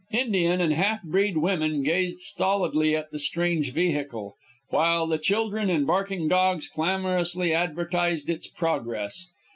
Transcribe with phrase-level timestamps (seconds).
[0.13, 4.33] Indian and half breed women gazed stolidly at the strange vehicle,
[4.69, 9.27] while the children and barking dogs clamorously advertised its progress.